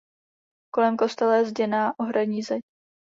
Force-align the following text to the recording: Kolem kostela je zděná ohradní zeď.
Kolem 0.73 0.97
kostela 0.97 1.35
je 1.35 1.45
zděná 1.45 1.99
ohradní 1.99 2.43
zeď. 2.43 2.61